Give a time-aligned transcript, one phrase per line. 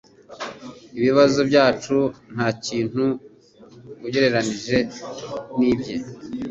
[0.99, 1.97] Ibibazo byacu
[2.33, 3.03] ntakintu
[4.07, 4.77] ugereranije
[5.57, 5.95] nibye